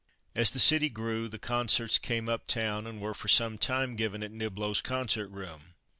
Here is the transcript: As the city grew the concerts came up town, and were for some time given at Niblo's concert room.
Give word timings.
As 0.33 0.49
the 0.49 0.57
city 0.59 0.89
grew 0.89 1.27
the 1.29 1.37
concerts 1.37 1.99
came 1.99 2.27
up 2.27 2.47
town, 2.47 2.87
and 2.87 2.99
were 2.99 3.13
for 3.13 3.27
some 3.27 3.59
time 3.59 3.95
given 3.95 4.23
at 4.23 4.31
Niblo's 4.31 4.81
concert 4.81 5.29
room. 5.29 5.75